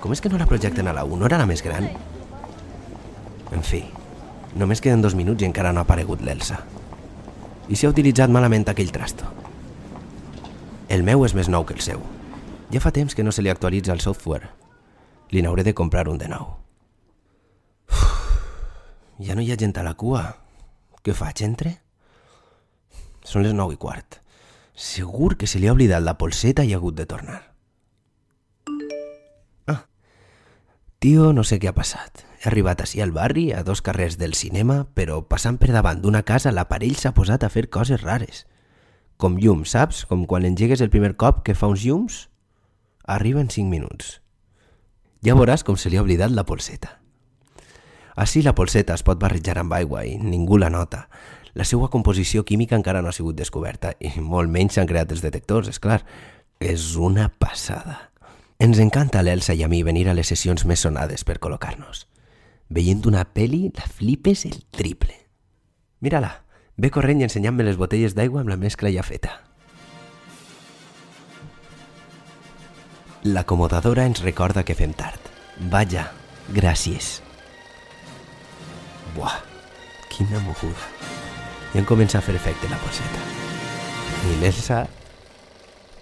Com 0.00 0.16
és 0.16 0.24
que 0.24 0.32
no 0.32 0.40
la 0.40 0.48
projecten 0.48 0.88
a 0.88 0.96
la 0.96 1.04
1? 1.04 1.20
No 1.20 1.28
era 1.28 1.38
la 1.38 1.46
més 1.46 1.62
gran? 1.62 1.92
En 3.52 3.62
fi, 3.62 3.82
només 4.56 4.80
queden 4.80 5.04
dos 5.04 5.16
minuts 5.18 5.42
i 5.42 5.48
encara 5.48 5.72
no 5.72 5.82
ha 5.82 5.86
aparegut 5.86 6.24
l'Elsa. 6.24 6.62
I 7.68 7.76
si 7.76 7.86
ha 7.86 7.92
utilitzat 7.92 8.32
malament 8.32 8.66
aquell 8.68 8.90
trasto? 8.92 9.28
El 10.92 11.04
meu 11.04 11.24
és 11.24 11.34
més 11.36 11.48
nou 11.48 11.64
que 11.64 11.76
el 11.76 11.84
seu. 11.84 12.00
Ja 12.72 12.80
fa 12.80 12.92
temps 12.92 13.14
que 13.14 13.24
no 13.24 13.32
se 13.32 13.44
li 13.44 13.52
actualitza 13.52 13.92
el 13.92 14.00
software. 14.00 14.50
Li 15.32 15.44
n'hauré 15.44 15.64
de 15.64 15.74
comprar 15.76 16.08
un 16.08 16.18
de 16.20 16.28
nou. 16.28 16.48
Uf, 17.88 18.02
ja 19.20 19.36
no 19.36 19.44
hi 19.44 19.52
ha 19.52 19.60
gent 19.60 19.76
a 19.80 19.84
la 19.86 19.94
cua. 19.94 20.24
Què 21.04 21.14
faig, 21.16 21.44
entre? 21.44 21.76
Són 23.24 23.44
les 23.44 23.54
nou 23.56 23.72
i 23.72 23.78
quart. 23.80 24.20
Segur 24.74 25.36
que 25.36 25.46
se 25.46 25.60
li 25.60 25.68
ha 25.68 25.76
oblidat 25.76 26.04
la 26.04 26.16
polseta 26.18 26.64
i 26.64 26.72
ha 26.72 26.80
hagut 26.80 26.96
de 26.98 27.06
tornar. 27.06 27.40
Ah, 29.68 29.84
tio, 30.98 31.32
no 31.36 31.44
sé 31.44 31.60
què 31.60 31.68
ha 31.68 31.76
passat. 31.76 32.24
He 32.42 32.48
arribat 32.50 32.80
així 32.82 32.98
al 32.98 33.12
barri, 33.14 33.52
a 33.54 33.62
dos 33.62 33.84
carrers 33.86 34.16
del 34.18 34.32
cinema, 34.34 34.80
però 34.98 35.20
passant 35.30 35.60
per 35.62 35.68
davant 35.70 36.00
d'una 36.02 36.24
casa 36.26 36.50
l'aparell 36.50 36.96
s'ha 36.98 37.14
posat 37.14 37.44
a 37.46 37.50
fer 37.54 37.68
coses 37.70 38.02
rares. 38.02 38.48
Com 39.16 39.36
llums, 39.38 39.76
saps? 39.76 40.02
Com 40.10 40.24
quan 40.26 40.42
engegues 40.48 40.82
el 40.82 40.90
primer 40.90 41.14
cop 41.14 41.44
que 41.46 41.54
fa 41.54 41.70
uns 41.70 41.84
llums. 41.86 42.26
Arriba 43.06 43.38
en 43.38 43.50
5 43.54 43.70
minuts. 43.70 44.18
Ja 45.22 45.36
veuràs 45.38 45.62
com 45.62 45.78
se 45.78 45.90
li 45.90 46.00
ha 46.00 46.02
oblidat 46.02 46.34
la 46.34 46.42
polseta. 46.42 46.96
Així 48.18 48.42
la 48.42 48.56
polseta 48.58 48.98
es 48.98 49.06
pot 49.06 49.22
barrejar 49.22 49.60
amb 49.62 49.78
aigua 49.78 50.02
i 50.04 50.18
ningú 50.18 50.58
la 50.58 50.70
nota. 50.70 51.06
La 51.54 51.62
seva 51.68 51.86
composició 51.92 52.42
química 52.42 52.74
encara 52.74 53.04
no 53.06 53.12
ha 53.12 53.14
sigut 53.14 53.38
descoberta 53.38 53.92
i 54.00 54.10
molt 54.18 54.50
menys 54.50 54.74
s'han 54.74 54.90
creat 54.90 55.14
els 55.14 55.22
detectors, 55.22 55.70
és 55.70 55.78
clar. 55.78 56.02
És 56.58 56.96
una 56.96 57.28
passada. 57.30 58.10
Ens 58.58 58.82
encanta 58.82 59.22
l'Elsa 59.22 59.54
i 59.54 59.62
a 59.62 59.70
mi 59.70 59.84
venir 59.86 60.08
a 60.08 60.14
les 60.18 60.26
sessions 60.26 60.66
més 60.66 60.82
sonades 60.82 61.22
per 61.22 61.38
col·locar-nos. 61.38 62.08
Veient 62.72 63.04
una 63.04 63.26
peli, 63.28 63.66
la 63.76 63.84
flipes 63.84 64.46
el 64.48 64.62
triple. 64.70 65.12
Mira-la, 66.00 66.30
ve 66.80 66.88
corrent 66.88 67.20
i 67.20 67.26
ensenyant-me 67.26 67.66
les 67.66 67.76
botelles 67.76 68.14
d'aigua 68.16 68.40
amb 68.40 68.48
la 68.48 68.56
mescla 68.56 68.88
ja 68.94 69.04
feta. 69.04 69.34
L'acomodadora 73.28 74.06
ens 74.08 74.22
recorda 74.24 74.64
que 74.64 74.74
fem 74.78 74.96
tard. 74.96 75.28
Vaja, 75.68 76.06
gràcies. 76.48 77.20
Buah, 79.12 79.36
quina 80.08 80.40
moguda. 80.48 80.88
I 81.74 81.82
em 81.82 81.84
comença 81.84 82.18
a 82.18 82.24
fer 82.24 82.38
efecte 82.40 82.72
la 82.72 82.80
polseta. 82.80 83.28
I 84.32 84.40
l'Elsa... 84.40 84.86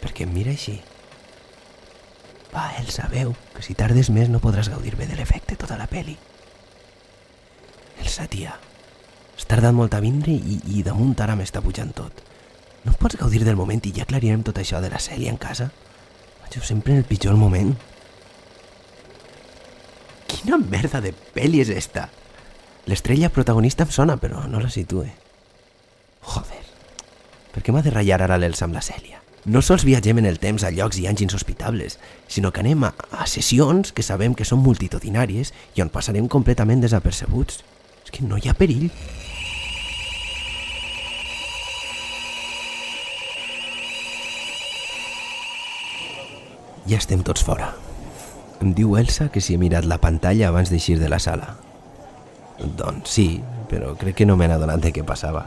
Per 0.00 0.15
què 0.17 0.25
em 0.25 0.31
mira 0.33 0.55
així? 0.55 0.79
Va, 2.55 2.71
Elsa, 2.79 3.11
veu 3.11 3.35
que 3.53 3.67
si 3.67 3.75
tardes 3.77 4.09
més 4.15 4.31
no 4.31 4.41
podràs 4.41 4.71
gaudir 4.71 4.95
bé 4.97 5.11
de 5.11 5.19
l'efecte 5.19 5.59
tota 5.61 5.77
la 5.77 5.91
peli. 5.91 6.15
Elsa, 8.21 8.29
tia, 8.29 8.53
has 9.37 9.47
tardat 9.49 9.73
molt 9.73 9.95
a 9.95 10.00
vindre 10.00 10.33
i, 10.33 10.59
i 10.77 10.83
damunt 10.85 11.17
ara 11.21 11.37
m'està 11.37 11.62
pujant 11.65 11.93
tot. 11.97 12.21
No 12.85 12.93
pots 13.00 13.17
gaudir 13.17 13.45
del 13.45 13.57
moment 13.57 13.81
i 13.89 13.93
ja 13.97 14.05
aclarirem 14.05 14.43
tot 14.45 14.59
això 14.59 14.81
de 14.81 14.91
la 14.91 15.00
Cèlia 15.00 15.31
en 15.31 15.39
casa? 15.41 15.71
Jo 16.50 16.61
sempre 16.67 16.93
en 16.93 16.99
el 16.99 17.07
pitjor 17.07 17.37
moment. 17.39 17.77
Quina 20.27 20.59
merda 20.59 21.00
de 21.00 21.12
peli 21.15 21.61
és 21.62 21.71
esta? 21.71 22.09
L'estrella 22.91 23.31
protagonista 23.31 23.87
em 23.87 23.93
sona, 23.95 24.17
però 24.19 24.43
no 24.50 24.61
la 24.61 24.69
situe. 24.69 25.07
Joder, 26.27 26.65
per 27.55 27.62
què 27.62 27.73
m'ha 27.73 27.85
de 27.87 27.95
ratllar 27.95 28.21
ara 28.27 28.41
l'Elsa 28.41 28.67
amb 28.67 28.75
la 28.75 28.83
Cèlia? 28.83 29.23
No 29.47 29.62
sols 29.62 29.87
viatgem 29.87 30.19
en 30.19 30.27
el 30.27 30.41
temps 30.43 30.67
a 30.67 30.75
llocs 30.75 30.99
i 30.99 31.07
anys 31.07 31.23
insospitables, 31.25 32.00
sinó 32.29 32.50
que 32.50 32.61
anem 32.61 32.83
a, 32.85 32.93
a 33.15 33.31
sessions 33.31 33.95
que 33.95 34.05
sabem 34.05 34.35
que 34.35 34.45
són 34.45 34.61
multitudinàries 34.61 35.55
i 35.79 35.87
on 35.87 35.95
passarem 35.95 36.27
completament 36.29 36.83
desapercebuts. 36.83 37.62
És 38.11 38.19
que 38.19 38.26
no 38.26 38.37
hi 38.37 38.49
ha 38.50 38.55
perill. 38.59 38.88
Ja 46.90 46.99
estem 46.99 47.23
tots 47.23 47.45
fora. 47.47 47.69
Em 48.61 48.73
diu 48.75 48.97
Elsa 48.99 49.29
que 49.31 49.40
si 49.40 49.55
he 49.55 49.61
mirat 49.62 49.87
la 49.87 50.00
pantalla 50.02 50.49
abans 50.49 50.73
d'eixir 50.73 50.99
de 50.99 51.09
la 51.09 51.21
sala. 51.23 51.55
Doncs 52.59 53.14
sí, 53.14 53.29
però 53.71 53.95
crec 54.00 54.19
que 54.19 54.26
no 54.26 54.35
m'he 54.37 54.49
adonat 54.50 54.83
de 54.83 54.90
què 54.97 55.05
passava. 55.07 55.45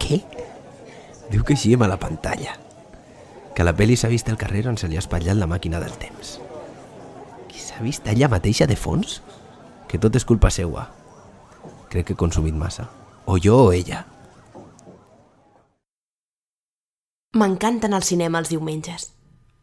Què? 0.00 0.22
Diu 1.28 1.44
que 1.44 1.58
eixíem 1.58 1.84
a 1.84 1.90
la 1.92 2.00
pantalla. 2.00 2.56
Que 3.54 3.66
la 3.68 3.76
peli 3.76 3.98
s'ha 4.00 4.08
vist 4.08 4.32
al 4.32 4.40
carrer 4.40 4.64
on 4.72 4.80
se 4.80 4.88
li 4.88 4.96
ha 4.96 5.04
espatllat 5.04 5.36
la 5.36 5.50
màquina 5.50 5.82
del 5.84 5.92
temps. 6.00 6.38
Que 7.52 7.60
s'ha 7.60 7.84
vist 7.84 8.08
ella 8.08 8.32
mateixa 8.32 8.64
de 8.66 8.80
fons? 8.80 9.20
Que 9.92 10.00
tot 10.00 10.16
és 10.16 10.24
culpa 10.24 10.48
seua. 10.48 10.88
Crec 11.90 12.06
que 12.06 12.14
he 12.14 12.16
consumit 12.16 12.54
massa. 12.54 12.88
O 13.26 13.36
jo 13.42 13.56
o 13.66 13.72
ella. 13.72 14.04
M'encanten 17.34 17.94
el 17.94 18.06
cinema 18.06 18.38
els 18.42 18.50
diumenges. 18.50 19.10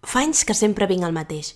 Fa 0.03 0.21
anys 0.23 0.43
que 0.47 0.55
sempre 0.55 0.87
vinc 0.87 1.03
al 1.03 1.15
mateix. 1.15 1.53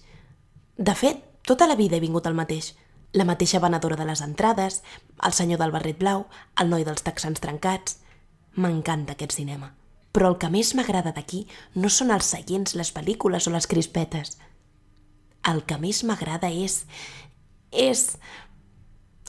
De 0.75 0.96
fet, 0.96 1.20
tota 1.48 1.68
la 1.68 1.75
vida 1.80 1.98
he 1.98 2.04
vingut 2.04 2.28
al 2.28 2.36
mateix. 2.36 2.74
La 3.12 3.28
mateixa 3.28 3.60
venedora 3.60 3.98
de 4.00 4.06
les 4.08 4.22
entrades, 4.24 4.82
el 5.24 5.36
senyor 5.36 5.60
del 5.60 5.72
barret 5.75 6.00
blau, 6.00 6.25
el 6.56 6.72
noi 6.72 6.88
dels 6.88 7.04
texans 7.04 7.44
trencats... 7.44 8.00
M'encanta 8.56 9.13
aquest 9.16 9.32
cinema. 9.32 9.70
Però 10.12 10.28
el 10.28 10.36
que 10.40 10.50
més 10.51 10.74
m'agrada 10.75 11.13
d'aquí 11.16 11.46
no 11.75 11.88
són 11.88 12.12
els 12.12 12.28
seients, 12.28 12.75
les 12.75 12.92
pel·lícules 12.92 13.48
o 13.48 13.54
les 13.54 13.68
crispetes. 13.72 14.36
El 15.48 15.63
que 15.63 15.80
més 15.80 16.04
m'agrada 16.04 16.51
és... 16.51 16.82
és... 17.72 18.18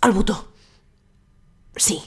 el 0.03 0.15
botó. 0.19 0.52
Sí, 1.77 2.01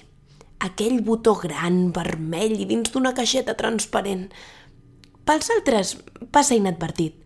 aquell 0.59 1.01
botó 1.01 1.35
gran, 1.41 1.91
vermell 1.93 2.59
i 2.59 2.67
dins 2.69 2.91
d'una 2.93 3.13
caixeta 3.17 3.57
transparent. 3.57 4.29
Pels 5.25 5.49
altres 5.57 5.95
passa 6.31 6.57
inadvertit, 6.57 7.17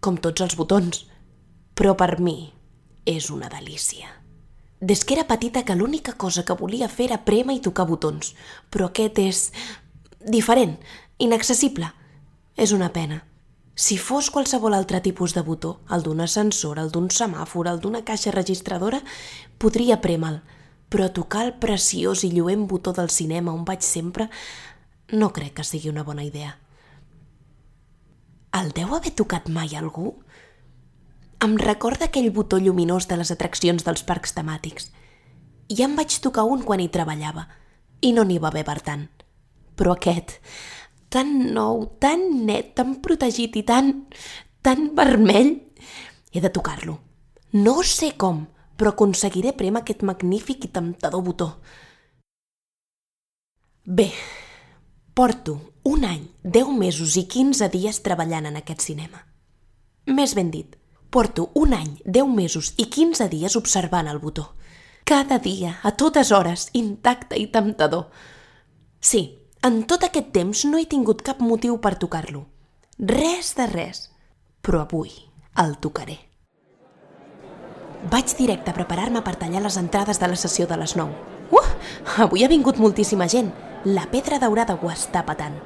com 0.00 0.16
tots 0.16 0.42
els 0.44 0.56
botons. 0.58 1.04
Però 1.74 1.96
per 1.96 2.20
mi 2.20 2.52
és 3.08 3.30
una 3.30 3.48
delícia. 3.48 4.20
Des 4.80 5.02
que 5.04 5.14
era 5.16 5.26
petita 5.28 5.64
que 5.64 5.76
l'única 5.76 6.14
cosa 6.14 6.44
que 6.44 6.56
volia 6.56 6.88
fer 6.88 7.10
era 7.10 7.24
prema 7.24 7.52
i 7.52 7.60
tocar 7.60 7.84
botons, 7.88 8.34
però 8.70 8.88
aquest 8.88 9.18
és 9.20 9.40
diferent, 10.24 10.78
inaccessible. 11.18 11.90
És 12.56 12.72
una 12.72 12.92
pena. 12.92 13.24
Si 13.74 13.96
fos 13.96 14.30
qualsevol 14.30 14.74
altre 14.76 15.00
tipus 15.00 15.34
de 15.34 15.42
botó, 15.42 15.80
el 15.90 16.02
d'un 16.04 16.20
ascensor, 16.20 16.78
el 16.78 16.90
d'un 16.92 17.08
semàfor, 17.08 17.68
el 17.68 17.80
d'una 17.80 18.02
caixa 18.04 18.32
registradora, 18.34 19.00
podria 19.58 20.00
prema'l, 20.00 20.40
però 20.90 21.08
tocar 21.14 21.46
el 21.46 21.54
preciós 21.62 22.24
i 22.26 22.32
lluent 22.34 22.66
botó 22.68 22.92
del 22.92 23.10
cinema 23.14 23.54
on 23.54 23.64
vaig 23.64 23.86
sempre 23.86 24.28
no 25.12 25.32
crec 25.34 25.54
que 25.58 25.64
sigui 25.64 25.90
una 25.90 26.04
bona 26.06 26.24
idea. 26.26 26.56
El 28.54 28.72
deu 28.74 28.94
haver 28.94 29.12
tocat 29.14 29.48
mai 29.48 29.76
algú? 29.78 30.16
Em 31.40 31.56
recorda 31.58 32.10
aquell 32.10 32.30
botó 32.34 32.58
lluminós 32.58 33.06
de 33.08 33.16
les 33.16 33.30
atraccions 33.30 33.86
dels 33.86 34.02
parcs 34.06 34.34
temàtics. 34.36 34.90
Ja 35.70 35.86
em 35.86 35.94
vaig 35.96 36.18
tocar 36.22 36.44
un 36.44 36.64
quan 36.66 36.82
hi 36.82 36.90
treballava, 36.90 37.46
i 38.02 38.12
no 38.12 38.26
n'hi 38.26 38.38
va 38.42 38.50
haver 38.50 38.64
per 38.66 38.80
tant. 38.84 39.06
Però 39.78 39.94
aquest, 39.94 40.38
tan 41.08 41.30
nou, 41.54 41.86
tan 42.02 42.26
net, 42.46 42.74
tan 42.74 42.98
protegit 43.02 43.56
i 43.56 43.64
tan... 43.66 43.92
tan 44.62 44.90
vermell, 44.94 45.54
he 46.32 46.40
de 46.42 46.50
tocar-lo. 46.52 46.98
No 47.56 47.80
sé 47.82 48.12
com, 48.20 48.44
però 48.80 48.94
aconseguiré 48.94 49.52
prema 49.52 49.84
aquest 49.84 50.00
magnífic 50.08 50.64
i 50.64 50.72
temptador 50.72 51.24
botó. 51.26 51.50
Bé, 53.84 54.08
porto 55.12 55.58
un 55.84 56.04
any, 56.08 56.30
10 56.44 56.72
mesos 56.80 57.16
i 57.20 57.26
15 57.28 57.68
dies 57.72 58.00
treballant 58.00 58.48
en 58.48 58.56
aquest 58.56 58.80
cinema. 58.88 59.26
Més 60.08 60.32
ben 60.36 60.48
dit, 60.50 60.80
Porto 61.10 61.50
un 61.54 61.74
any, 61.74 61.98
10 62.04 62.28
mesos 62.30 62.70
i 62.78 62.86
15 62.86 63.26
dies 63.32 63.56
observant 63.58 64.06
el 64.06 64.20
botó. 64.22 64.52
Cada 65.04 65.40
dia, 65.42 65.80
a 65.82 65.90
totes 65.98 66.30
hores, 66.30 66.68
intacte 66.72 67.34
i 67.34 67.48
temptador. 67.50 68.06
Sí, 69.00 69.40
en 69.66 69.82
tot 69.90 70.06
aquest 70.06 70.30
temps 70.30 70.64
no 70.70 70.78
he 70.78 70.86
tingut 70.86 71.26
cap 71.26 71.42
motiu 71.42 71.80
per 71.82 71.96
tocar-lo. 71.98 72.46
Res 72.98 73.56
de 73.58 73.66
res. 73.66 74.04
Però 74.62 74.84
avui 74.86 75.10
el 75.58 75.80
tocaré. 75.82 76.29
Vaig 78.08 78.32
directe 78.32 78.72
a 78.72 78.74
preparar-me 78.74 79.20
per 79.20 79.34
tallar 79.36 79.60
les 79.60 79.76
entrades 79.76 80.16
de 80.16 80.28
la 80.32 80.36
sessió 80.40 80.64
de 80.66 80.78
les 80.80 80.94
9. 80.96 81.12
Uh! 81.52 81.66
Avui 82.24 82.44
ha 82.44 82.48
vingut 82.48 82.78
moltíssima 82.80 83.28
gent. 83.28 83.50
La 83.84 84.06
pedra 84.08 84.38
daurada 84.40 84.78
ho 84.80 84.88
està 84.88 85.20
patant. 85.26 85.58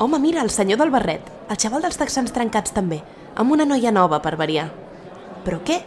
Home, 0.00 0.18
mira, 0.18 0.40
el 0.40 0.50
senyor 0.50 0.80
del 0.80 0.90
barret, 0.90 1.28
el 1.52 1.60
xaval 1.60 1.84
dels 1.84 2.00
texans 2.00 2.32
trencats 2.32 2.72
també, 2.72 3.02
amb 3.36 3.52
una 3.52 3.68
noia 3.68 3.92
nova 3.92 4.22
per 4.24 4.34
variar. 4.40 4.70
Però 5.44 5.60
què? 5.68 5.82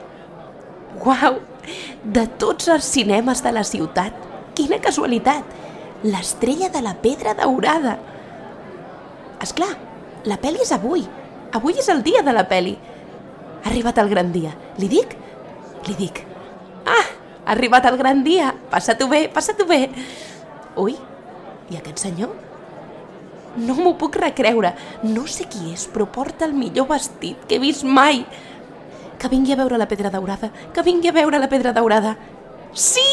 Uau! 1.02 1.42
De 2.06 2.28
tots 2.40 2.70
els 2.70 2.86
cinemes 2.86 3.42
de 3.44 3.52
la 3.52 3.66
ciutat, 3.66 4.14
quina 4.54 4.78
casualitat! 4.80 5.58
L'estrella 6.06 6.70
de 6.70 6.86
la 6.86 6.94
pedra 7.02 7.34
daurada! 7.34 7.98
És 9.42 9.58
clar, 9.58 9.74
la 10.30 10.38
pel·li 10.38 10.62
és 10.62 10.72
avui. 10.76 11.08
Avui 11.58 11.82
és 11.82 11.90
el 11.90 12.06
dia 12.06 12.22
de 12.22 12.34
la 12.34 12.46
pel·li. 12.46 12.78
Ha 13.64 13.72
arribat 13.72 13.98
el 13.98 14.14
gran 14.14 14.30
dia. 14.32 14.54
Li 14.78 14.90
dic? 14.92 15.18
Li 15.88 15.96
dic. 15.96 16.24
Ah, 16.88 17.06
ha 17.46 17.54
arribat 17.56 17.88
el 17.90 17.98
gran 18.00 18.24
dia. 18.24 18.52
Passa-t'ho 18.72 19.08
bé, 19.12 19.28
passa-t'ho 19.34 19.68
bé. 19.70 19.88
Ui, 20.78 20.96
i 21.72 21.80
aquest 21.80 22.04
senyor? 22.06 22.36
No 23.58 23.74
m'ho 23.80 23.96
puc 23.98 24.20
recreure. 24.22 24.74
No 25.04 25.26
sé 25.32 25.48
qui 25.50 25.72
és, 25.74 25.88
però 25.90 26.06
porta 26.14 26.46
el 26.46 26.54
millor 26.54 26.90
vestit 26.92 27.48
que 27.48 27.58
he 27.58 27.64
vist 27.64 27.84
mai. 27.84 28.26
Que 29.18 29.32
vingui 29.32 29.56
a 29.56 29.60
veure 29.60 29.80
la 29.82 29.88
pedra 29.90 30.12
daurada, 30.14 30.52
que 30.74 30.86
vingui 30.86 31.10
a 31.10 31.16
veure 31.16 31.40
la 31.42 31.50
pedra 31.50 31.74
daurada. 31.74 32.16
Sí! 32.74 33.08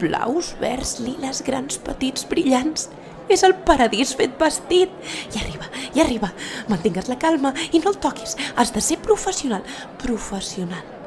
Blaus, 0.00 0.54
verds, 0.60 0.98
liles, 1.00 1.44
grans, 1.46 1.78
petits, 1.80 2.26
brillants. 2.28 2.90
És 3.30 3.44
el 3.46 3.54
paradís 3.64 4.16
fet 4.18 4.34
vestit. 4.40 4.90
I 5.30 5.38
arriba, 5.38 5.70
i 5.94 6.02
arriba. 6.02 6.32
Mantingues 6.68 7.08
la 7.08 7.20
calma 7.22 7.54
i 7.70 7.78
no 7.78 7.94
el 7.94 8.00
toquis. 8.02 8.34
Has 8.56 8.74
de 8.74 8.82
ser 8.82 8.98
professional. 9.04 9.62
Professional. 10.02 10.99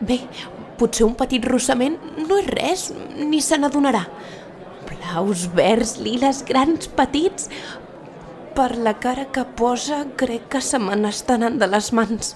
Bé, 0.00 0.20
potser 0.76 1.06
un 1.06 1.14
petit 1.16 1.44
rossament 1.44 1.96
no 2.26 2.38
és 2.40 2.48
res, 2.52 2.86
ni 3.16 3.40
se 3.40 3.56
n'adonarà. 3.58 4.04
Blaus, 4.90 5.48
verds, 5.56 5.98
liles, 6.02 6.44
grans, 6.48 6.88
petits... 6.88 7.50
Per 8.56 8.70
la 8.80 8.94
cara 8.96 9.26
que 9.28 9.42
posa, 9.52 9.98
crec 10.16 10.46
que 10.54 10.62
se 10.64 10.78
me 10.80 10.94
n'està 10.96 11.34
anant 11.36 11.58
de 11.60 11.66
les 11.68 11.90
mans. 11.92 12.30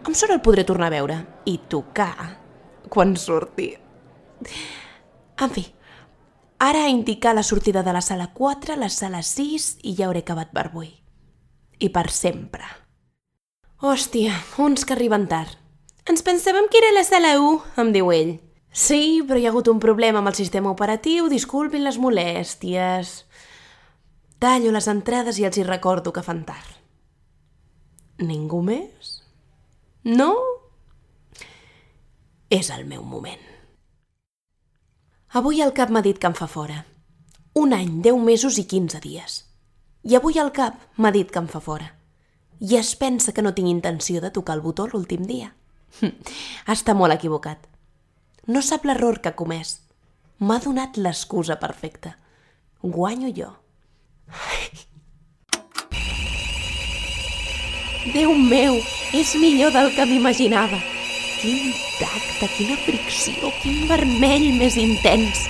Amb 0.00 0.16
sort 0.16 0.32
el 0.32 0.40
podré 0.40 0.64
tornar 0.64 0.86
a 0.88 0.94
veure 0.94 1.18
i 1.44 1.58
tocar 1.68 2.14
quan 2.88 3.12
surti. 3.20 3.66
En 5.36 5.52
fi, 5.52 5.66
ara 6.64 6.86
indicar 6.88 7.34
la 7.36 7.44
sortida 7.44 7.84
de 7.84 7.92
la 7.92 8.00
sala 8.00 8.30
4, 8.32 8.80
la 8.80 8.88
sala 8.88 9.20
6 9.20 9.68
i 9.84 9.92
ja 10.00 10.08
hauré 10.08 10.24
acabat 10.24 10.48
per 10.56 10.70
avui. 10.70 10.94
I 11.76 11.92
per 11.92 12.08
sempre. 12.08 12.64
Hòstia, 13.84 14.40
uns 14.64 14.88
que 14.88 14.96
arriben 14.96 15.28
tard. 15.28 15.59
Ens 16.10 16.24
pensàvem 16.26 16.66
que 16.66 16.80
era 16.80 16.90
la 16.90 17.04
sala 17.06 17.36
1, 17.38 17.50
em 17.78 17.90
diu 17.94 18.08
ell. 18.10 18.32
Sí, 18.74 19.20
però 19.26 19.38
hi 19.38 19.44
ha 19.46 19.50
hagut 19.52 19.68
un 19.70 19.78
problema 19.78 20.18
amb 20.18 20.30
el 20.32 20.34
sistema 20.34 20.72
operatiu, 20.72 21.28
disculpin 21.30 21.84
les 21.86 22.00
molèsties. 22.02 23.12
Tallo 24.42 24.72
les 24.74 24.88
entrades 24.90 25.38
i 25.38 25.46
els 25.46 25.58
hi 25.60 25.66
recordo 25.68 26.10
que 26.10 26.24
fan 26.26 26.40
tard. 26.48 26.72
Ningú 28.26 28.58
més? 28.66 29.12
No? 30.02 30.32
És 32.50 32.72
el 32.74 32.88
meu 32.90 33.06
moment. 33.06 33.46
Avui 35.38 35.62
el 35.62 35.70
cap 35.78 35.94
m'ha 35.94 36.02
dit 36.02 36.18
que 36.18 36.26
em 36.26 36.34
fa 36.34 36.50
fora. 36.50 36.80
Un 37.54 37.76
any, 37.76 38.00
deu 38.02 38.18
mesos 38.18 38.58
i 38.58 38.66
quinze 38.66 38.98
dies. 38.98 39.44
I 40.02 40.18
avui 40.18 40.42
el 40.42 40.50
cap 40.50 40.74
m'ha 40.98 41.14
dit 41.14 41.30
que 41.30 41.38
em 41.38 41.46
fa 41.46 41.62
fora. 41.62 41.92
I 42.58 42.80
es 42.82 42.96
pensa 42.98 43.30
que 43.30 43.46
no 43.46 43.54
tinc 43.54 43.70
intenció 43.70 44.18
de 44.18 44.34
tocar 44.34 44.58
el 44.58 44.66
botó 44.66 44.90
l'últim 44.90 45.22
dia. 45.22 45.54
Està 46.74 46.94
molt 46.94 47.14
equivocat. 47.14 47.66
No 48.46 48.62
sap 48.64 48.86
l'error 48.88 49.20
que 49.20 49.32
ha 49.32 49.38
comès. 49.38 49.78
M'ha 50.40 50.58
donat 50.64 50.96
l'excusa 50.96 51.58
perfecta. 51.60 52.16
Guanyo 52.82 53.28
jo. 53.36 53.50
Déu 58.14 58.32
meu, 58.32 58.78
és 59.12 59.34
millor 59.36 59.74
del 59.74 59.90
que 59.92 60.06
m'imaginava. 60.08 60.80
Quin 61.40 61.72
tacte, 61.98 62.48
quina 62.56 62.76
fricció, 62.86 63.50
quin 63.60 63.84
vermell 63.88 64.46
més 64.56 64.78
intens. 64.80 65.44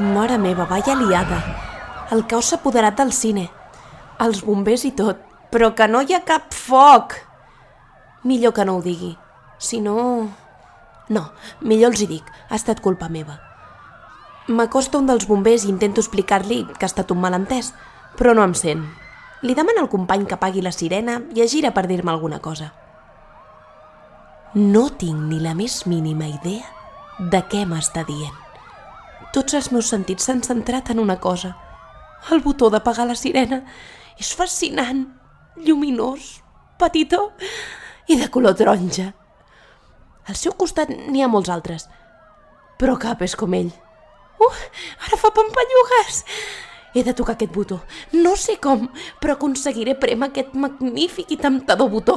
Mare 0.00 0.38
meva, 0.40 0.64
vaya 0.64 0.96
liada. 0.96 1.40
El 2.10 2.24
caos 2.26 2.48
s'ha 2.50 2.56
apoderat 2.56 2.96
del 2.96 3.12
cine. 3.12 3.50
Els 4.20 4.40
bombers 4.44 4.86
i 4.88 4.94
tot, 4.96 5.20
però 5.52 5.74
que 5.76 5.88
no 5.88 6.00
hi 6.00 6.16
ha 6.16 6.24
cap 6.24 6.54
foc. 6.56 7.18
Millor 8.22 8.52
que 8.52 8.64
no 8.64 8.76
ho 8.76 8.82
digui. 8.82 9.16
Si 9.58 9.80
no... 9.80 10.28
No, 11.10 11.22
millor 11.60 11.90
els 11.90 12.02
hi 12.04 12.06
dic, 12.06 12.26
ha 12.48 12.56
estat 12.56 12.82
culpa 12.84 13.08
meva. 13.10 13.40
M'acosta 14.50 14.98
un 14.98 15.08
dels 15.08 15.26
bombers 15.26 15.64
i 15.64 15.70
intento 15.72 16.02
explicar-li 16.02 16.64
que 16.76 16.84
ha 16.84 16.90
estat 16.90 17.10
un 17.10 17.20
malentès, 17.22 17.72
però 18.18 18.34
no 18.34 18.44
em 18.46 18.54
sent. 18.54 18.84
Li 19.42 19.56
demana 19.56 19.82
al 19.82 19.90
company 19.90 20.26
que 20.28 20.36
apagui 20.36 20.62
la 20.62 20.72
sirena 20.74 21.20
i 21.34 21.42
es 21.42 21.52
gira 21.54 21.72
per 21.74 21.86
dir-me 21.88 22.12
alguna 22.12 22.40
cosa. 22.44 22.70
No 24.54 24.88
tinc 25.00 25.28
ni 25.30 25.40
la 25.40 25.54
més 25.54 25.84
mínima 25.86 26.28
idea 26.28 26.66
de 27.18 27.42
què 27.48 27.64
m'està 27.66 28.04
dient. 28.06 28.36
Tots 29.32 29.54
els 29.54 29.70
meus 29.72 29.90
sentits 29.92 30.26
s'han 30.26 30.42
centrat 30.42 30.90
en 30.90 30.98
una 30.98 31.20
cosa. 31.22 31.54
El 32.30 32.42
botó 32.44 32.68
d'apagar 32.70 33.06
la 33.08 33.16
sirena 33.16 33.62
és 34.18 34.34
fascinant, 34.36 35.06
lluminós, 35.56 36.40
petitó 36.78 37.30
i 38.10 38.18
de 38.18 38.26
color 38.28 38.56
taronja. 38.58 39.12
Al 40.26 40.36
seu 40.38 40.54
costat 40.58 40.90
n'hi 40.90 41.22
ha 41.22 41.30
molts 41.30 41.50
altres, 41.52 41.86
però 42.80 42.96
cap 42.98 43.22
és 43.22 43.36
com 43.38 43.54
ell. 43.54 43.70
Uh, 44.40 44.58
ara 45.06 45.18
fa 45.20 45.30
pampallugues! 45.36 46.24
He 46.90 47.04
de 47.06 47.14
tocar 47.14 47.36
aquest 47.36 47.52
botó. 47.54 47.78
No 48.18 48.34
sé 48.34 48.56
com, 48.58 48.88
però 49.22 49.36
aconseguiré 49.36 49.94
prémer 49.94 50.32
aquest 50.32 50.56
magnífic 50.58 51.30
i 51.30 51.38
temptador 51.38 51.90
botó. 51.92 52.16